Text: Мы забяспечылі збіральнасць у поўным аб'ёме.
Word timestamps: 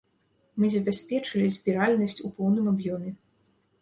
Мы 0.61 0.69
забяспечылі 0.75 1.51
збіральнасць 1.57 2.21
у 2.29 2.33
поўным 2.39 2.65
аб'ёме. 2.73 3.11